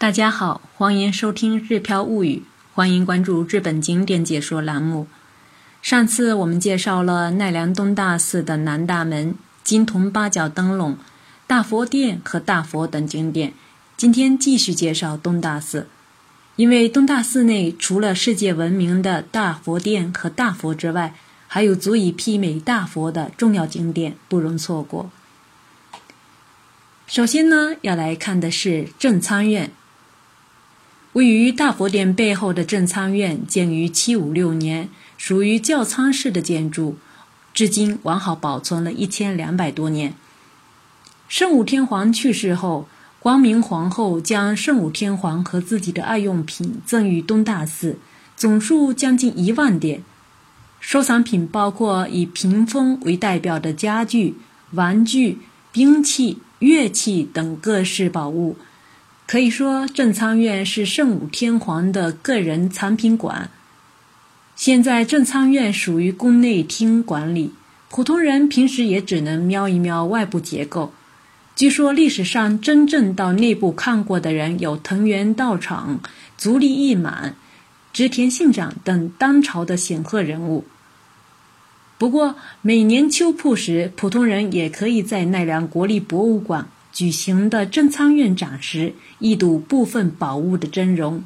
[0.00, 2.36] 大家好，欢迎收听《日飘物语》，
[2.74, 5.06] 欢迎关注日本经典解说栏目。
[5.82, 10.96] 上次我们介绍了奈良东大寺的南大门、金铜八角灯笼、
[11.46, 13.52] 大佛殿和大佛等景点，
[13.98, 15.86] 今天继续介绍东大寺。
[16.56, 21.14] 因为东大寺内除了世界闻名的大佛殿和大佛之外，
[21.46, 25.10] 还有足以媲美大佛的重要景点，不容错过。
[27.06, 29.70] 首先呢，要来看的是正仓院。
[31.14, 34.88] 位于大佛殿背后的正仓院建于756年，
[35.18, 36.98] 属于教仓式的建筑，
[37.52, 40.14] 至今完好保存了一千两百多年。
[41.26, 42.86] 圣武天皇去世后，
[43.18, 47.98] 光明皇后将圣武天皇和自己的爱用品赠予东大寺，
[48.36, 50.04] 总数将近一万点。
[50.78, 54.36] 收藏品包括以屏风为代表的家具、
[54.74, 55.40] 玩具、
[55.72, 58.56] 兵器、乐器等各式宝物。
[59.30, 63.48] 可以说，正仓院是圣武天皇的个人藏品馆。
[64.56, 67.52] 现在，正仓院属于宫内厅管理，
[67.88, 70.92] 普通人平时也只能瞄一瞄外部结构。
[71.54, 76.00] 据说，历史上真正到内部看过的人有藤原道场、
[76.36, 77.36] 足利义满、
[77.92, 80.64] 织田信长等当朝的显赫人物。
[81.98, 86.66] 不过，每年秋铺时，普通人也可以在奈良国立博物馆。
[86.92, 91.22] 举行的正仓院展时，一睹部分宝物的真容。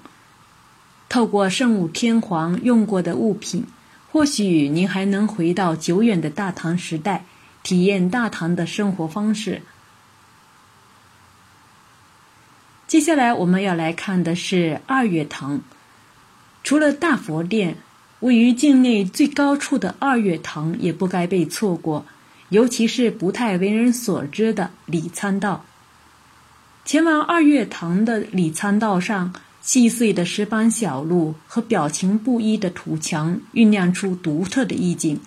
[1.08, 3.64] 透过圣武天皇用过的物品，
[4.10, 7.24] 或许您还能回到久远的大唐时代，
[7.62, 9.62] 体验大唐的生活方式。
[12.86, 15.60] 接下来我们要来看的是二月堂。
[16.62, 17.76] 除了大佛殿，
[18.20, 22.06] 位于境内最高处的二月堂也不该被错过。
[22.54, 25.64] 尤其是不太为人所知的李参道。
[26.84, 35.18] 前往二月堂的李参道上，细碎的石板小路和表情不一的土墙，酝酿出独特的意境。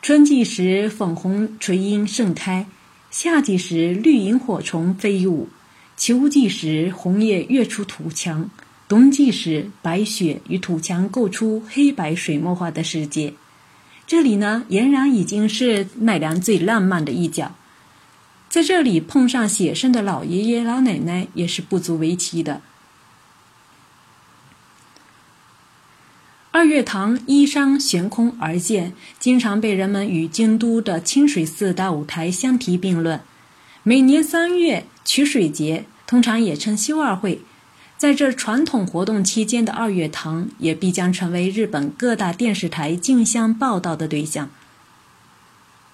[0.00, 2.64] 春季时，粉红垂樱盛开；
[3.12, 5.46] 夏季时，绿萤火虫飞舞；
[5.96, 8.46] 秋季时，红叶跃出土墙；
[8.88, 13.34] 冬季时，白雪与土墙构出黑白水墨画的世界。
[14.12, 17.54] 这里呢，俨然已经是奈良最浪漫的一角。
[18.50, 22.60] 在这里碰上写生的老爷爷老奶奶，也是不足为奇的。
[26.50, 33.22] 二月堂依山悬空而建，经常被人们与京都的清水寺大舞台相提并论。
[33.82, 37.40] 每年三月曲水节，通常也称修二会。
[38.02, 44.50] 在这传统活动期间的二月堂，也必将成为日本各大电视台竞相报道的对象。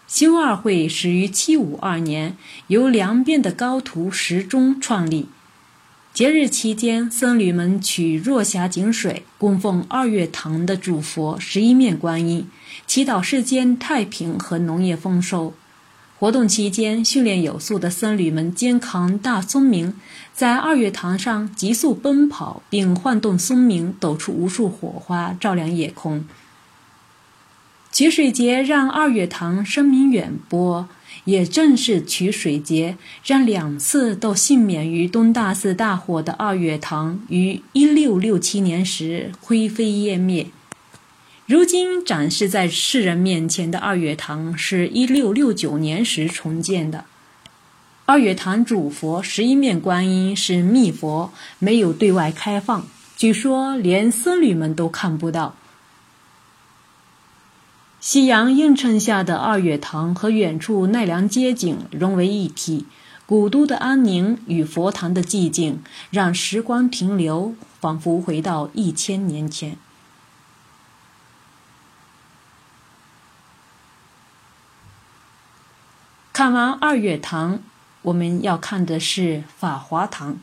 [0.07, 2.35] 修二会始于七五二年，
[2.69, 5.29] 由两边的高徒石钟创立。
[6.15, 12.49] 节日期间，僧侣们取若霞井水，供奉二月堂的主佛十一面观音，
[12.87, 15.53] 祈祷世间太平和农业丰收。
[16.19, 19.95] 活动期间，训练有素的僧侣们肩扛大松明，
[20.35, 26.25] 在二月堂上急速奔跑，并晃动松明，抖出无数火花，照亮夜空。
[27.93, 30.89] 取水节让二月堂声名远播，
[31.25, 40.49] 也正是取水节让两次都幸免于东大寺大火的二月堂，于一六六七年时灰飞烟灭。
[41.49, 47.07] 如今展示在世人面前的二月堂是一六六九年时重建的。
[48.05, 55.55] 二月堂主佛十一面观音是密佛，没有对外开放，据说连僧侣们都看不到。
[57.99, 62.85] 夕阳映衬下的二月堂和远处奈良街景融为一体，
[63.25, 69.79] 古都的安宁与佛堂的寂静，让时光停留，仿佛回到一千年前。
[76.39, 77.59] 看完二月堂，
[78.03, 80.39] 我们要看的是法华堂。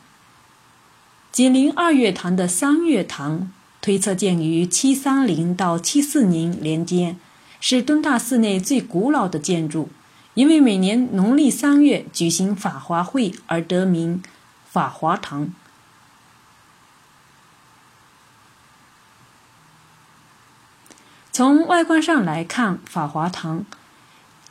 [1.32, 3.50] 紧邻二月堂的三月堂，
[3.80, 7.18] 推测建于七三零到七四年年间，
[7.62, 9.88] 是东大寺内最古老的建筑，
[10.34, 14.22] 因为每年农历三月举行法华会而得名
[14.70, 15.54] 法华堂。
[21.32, 23.64] 从外观上来看，法华堂。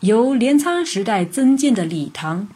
[0.04, 2.46] 由镰仓时代增建的礼堂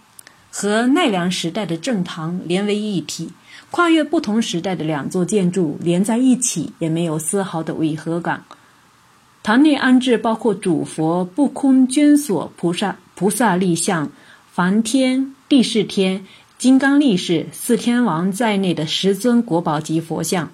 [0.50, 3.30] 和奈良时代的正堂连为一体，
[3.70, 8.44] 跨越不同时代的两座建筑连在一起，也没有丝毫的违和感。
[9.42, 14.10] 堂内安置包括主佛、不空捐所菩萨、菩萨立像、
[14.52, 16.26] 梵天、地释天、
[16.58, 20.50] 金刚力士、四天王在内的十尊国宝级佛像，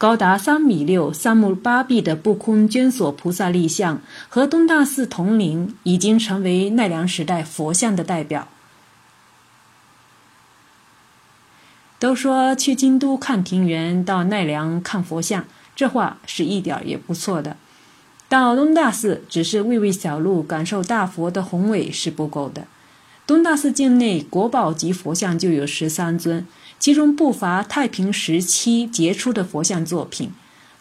[0.00, 4.00] 高达三米六、三目八臂的不空捐索菩萨立像
[4.30, 8.48] 和东大寺铜铃，已经成为奈良时代佛像的代表。
[11.98, 15.44] 都说去京都看庭园，到奈良看佛像，
[15.76, 17.58] 这话是一点也不错的。
[18.26, 22.66] 到东大寺只是喂喂小鹿，感受大佛的宏伟是不够的。
[23.26, 26.46] 东大寺境内国宝级佛像就有十三尊，
[26.80, 30.32] 其中不乏太平时期杰出的佛像作品。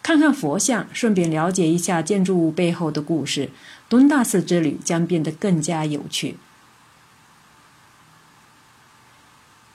[0.02, 3.50] 看看佛像，顺便了解一下建筑物背后的故事，
[3.90, 6.38] 东大寺之旅将变得更加有趣。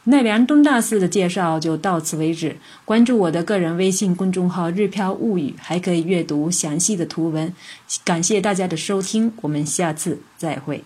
[0.04, 2.56] 奈良东大寺的介绍就到此为止。
[2.84, 7.54] 关注我的个人微信公众号“日飘物语”，还可以阅读详细的图文。
[8.04, 10.84] 感谢大家的收听，我们下次再会。